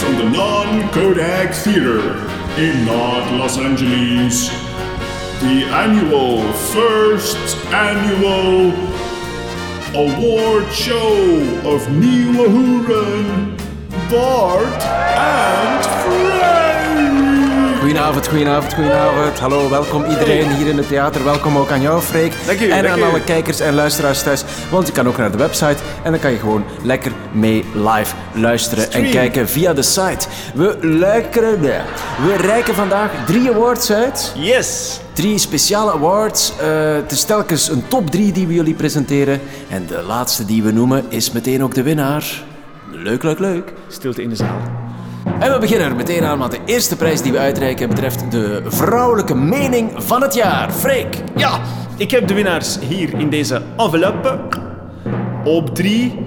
[0.00, 2.00] from the Non Kodak Theater
[2.56, 4.48] in North Los Angeles.
[5.40, 7.36] The annual, first
[7.66, 8.72] annual
[9.94, 11.14] award show
[11.64, 12.48] of Neil
[14.10, 16.07] Bart, and.
[17.88, 19.38] Goedenavond, goedenavond, goedenavond.
[19.38, 21.24] Hallo, welkom iedereen hier in het theater.
[21.24, 22.32] Welkom ook aan jou, Freek.
[22.46, 23.02] Dank u, en dank aan u.
[23.02, 24.44] alle kijkers en luisteraars thuis.
[24.70, 28.14] Want je kan ook naar de website en dan kan je gewoon lekker mee live
[28.34, 30.28] luisteren en kijken via de site.
[30.54, 31.84] We luisteren.
[32.26, 34.32] We reiken vandaag drie awards uit.
[34.36, 35.00] Yes!
[35.12, 36.52] Drie speciale awards.
[36.60, 39.40] Eh, het is telkens een top drie die we jullie presenteren.
[39.68, 42.42] En de laatste die we noemen is meteen ook de winnaar.
[42.90, 43.72] Leuk, leuk, leuk.
[43.88, 44.77] Stilte in de zaal.
[45.38, 48.62] En we beginnen er meteen aan, want de eerste prijs die we uitreiken betreft de
[48.66, 50.72] vrouwelijke mening van het jaar.
[50.72, 51.16] Freek.
[51.36, 51.60] Ja,
[51.96, 54.38] ik heb de winnaars hier in deze enveloppe.
[55.44, 56.26] Op drie,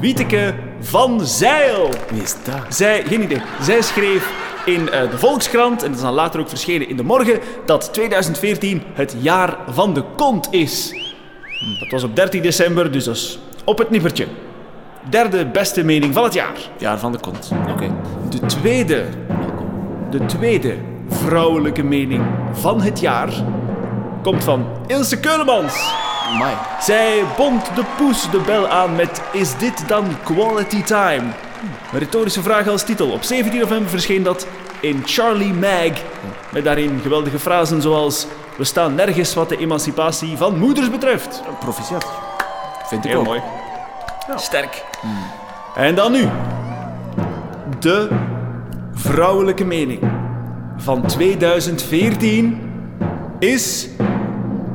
[0.00, 1.88] Wieteke van Zeil.
[2.10, 2.74] Wie is dat?
[2.74, 4.32] Zij, geen idee, zij schreef
[4.64, 7.92] in eh, de Volkskrant, en dat is dan later ook verschenen in de Morgen, dat
[7.92, 10.92] 2014 het jaar van de kont is.
[11.78, 14.26] Dat was op 13 december, dus dat is op het nippertje.
[15.10, 16.56] Derde beste mening van het jaar.
[16.78, 17.50] Jaar van de kont.
[17.68, 17.90] Oké.
[18.28, 19.04] De tweede,
[20.10, 20.76] de tweede
[21.08, 23.28] vrouwelijke mening van het jaar
[24.22, 25.92] komt van Ilse Keulemans.
[26.38, 26.54] Mai.
[26.80, 31.24] Zij bond de poes de bel aan met Is dit dan quality time?
[31.92, 33.10] Een retorische vraag als titel.
[33.10, 34.46] Op 17 november verscheen dat
[34.80, 36.00] in Charlie Mag.
[36.52, 41.42] Met daarin geweldige frasen zoals We staan nergens wat de emancipatie van moeders betreft.
[41.60, 42.06] Proficiat.
[42.86, 43.26] Vind ik Heel ook.
[43.26, 43.40] mooi.
[44.36, 44.84] Sterk.
[45.74, 46.28] En dan nu.
[47.80, 48.08] De
[48.92, 50.00] vrouwelijke mening
[50.76, 52.70] van 2014
[53.38, 53.88] is...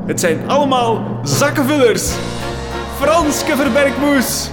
[0.05, 2.13] Het zijn allemaal zakkenvullers.
[2.99, 4.49] Franske Verbergmoes.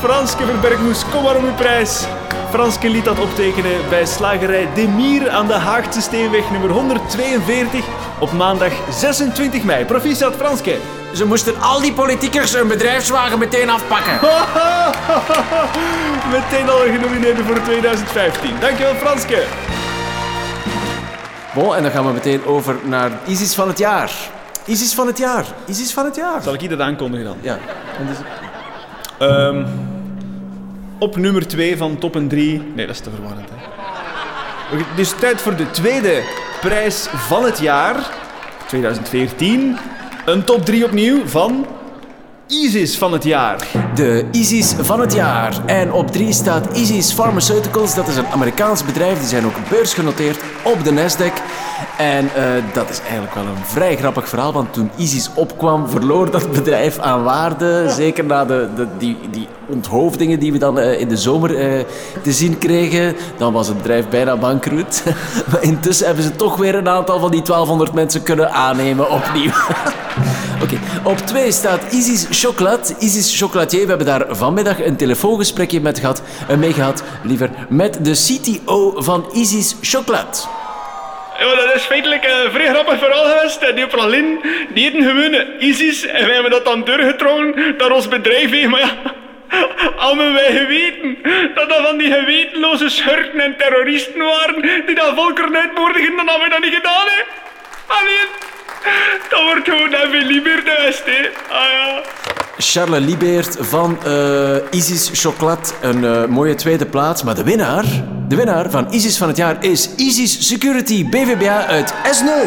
[0.00, 2.06] Franske Verbergmoes, kom maar om uw prijs.
[2.50, 7.84] Franske liet dat optekenen bij slagerij De Mier aan de Haagse Steenweg nummer 142
[8.20, 9.84] op maandag 26 mei.
[9.84, 11.01] Proficiat Franske.
[11.12, 14.12] Ze moesten al die politiekers hun bedrijfswagen meteen afpakken.
[16.40, 18.50] Meteen al een genomineerde voor 2015.
[18.60, 19.42] Dankjewel Franske.
[21.54, 24.10] Bon, en dan gaan we meteen over naar Isis van het jaar.
[24.64, 25.44] Isis van het jaar.
[25.66, 26.42] Isis van het jaar.
[26.42, 27.36] Zal ik hier dat aankondigen dan?
[27.40, 27.58] Ja.
[28.06, 28.16] Dus-
[29.18, 29.64] Ehm,
[30.98, 32.72] op nummer 2 van top en 3.
[32.74, 33.48] Nee, dat is te verwarrend.
[33.50, 33.56] Hè.
[34.94, 36.22] Dus tijd voor de tweede
[36.60, 37.96] prijs van het jaar.
[38.66, 39.78] 2014.
[40.24, 41.66] Een top 3 opnieuw van
[42.52, 43.68] Isis van het jaar.
[43.94, 45.62] De Isis van het jaar.
[45.66, 47.94] En op drie staat Isis Pharmaceuticals.
[47.94, 49.18] Dat is een Amerikaans bedrijf.
[49.18, 51.42] Die zijn ook beursgenoteerd op de Nasdaq.
[51.98, 54.52] En eh, dat is eigenlijk wel een vrij grappig verhaal.
[54.52, 57.84] Want toen Isis opkwam, verloor dat bedrijf aan waarde.
[57.88, 61.84] Zeker na de, de, die, die onthoofdingen die we dan eh, in de zomer eh,
[62.22, 63.16] te zien kregen.
[63.36, 65.02] Dan was het bedrijf bijna bankroet.
[65.50, 69.52] maar intussen hebben ze toch weer een aantal van die 1200 mensen kunnen aannemen opnieuw.
[71.04, 72.96] Op twee staat Isis Chocolat.
[73.00, 78.04] Isis Chocolatier, we hebben daar vanmiddag een telefoongesprekje met gehad, eh, mee gehad, liever, met
[78.04, 80.48] de CTO van Isis Chocolat.
[81.38, 83.74] Ja, dat is feitelijk een vrij grappig verhaal geweest.
[83.74, 84.40] Die pralin,
[84.74, 86.06] die eten gewoon ISIS.
[86.06, 88.70] En wij hebben dat dan doorgetrokken naar ons bedrijf heen.
[88.70, 88.96] Maar ja,
[89.96, 91.18] hadden wij geweten
[91.54, 96.44] dat dat van die gewetenloze schurken en terroristen waren die dat volkeren uitmoordigen, dan hadden
[96.44, 97.06] we dat niet gedaan.
[97.86, 98.28] Alleen,
[99.28, 101.30] dat wordt gewoon even liever geweest, hè.
[101.48, 102.02] Ah ja.
[102.62, 107.22] Charles Libeert van eh, Isis Chocolat, een eh, mooie tweede plaats.
[107.22, 107.84] Maar de winnaar,
[108.28, 112.44] de winnaar van Isis van het jaar is Isis Security BVBA uit Esneu.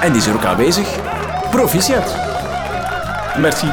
[0.00, 0.88] En die is er ook aanwezig.
[1.50, 2.14] Proficiat.
[3.38, 3.66] Merci.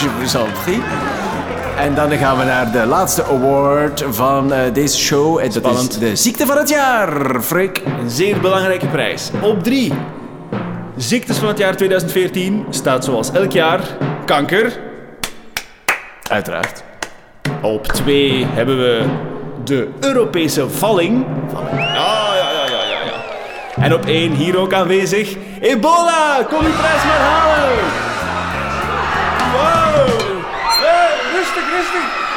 [0.00, 0.82] Je vous en prie.
[1.78, 5.38] En dan gaan we naar de laatste award van eh, deze show.
[5.38, 7.82] En dat is de ziekte van het jaar, Freek.
[8.00, 9.30] Een zeer belangrijke prijs.
[9.42, 9.92] Op 3.
[10.98, 13.80] Ziektes van het jaar 2014 staat zoals elk jaar
[14.24, 14.80] kanker.
[16.28, 16.82] Uiteraard.
[17.62, 19.04] Op 2 hebben we
[19.64, 21.26] de Europese valling.
[21.52, 21.80] valling.
[21.80, 23.82] Ja, ja, ja, ja, ja.
[23.82, 25.36] En op één hier ook aanwezig.
[25.60, 27.78] Ebola, kom die prijs maar halen!
[29.52, 30.20] Wow!
[31.34, 32.27] Rustig, rustig!